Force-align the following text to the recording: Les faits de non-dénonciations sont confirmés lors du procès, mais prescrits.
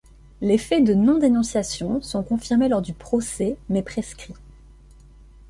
Les 0.41 0.57
faits 0.57 0.83
de 0.83 0.95
non-dénonciations 0.95 2.01
sont 2.01 2.23
confirmés 2.23 2.67
lors 2.67 2.81
du 2.81 2.91
procès, 2.91 3.55
mais 3.69 3.83
prescrits. 3.83 4.33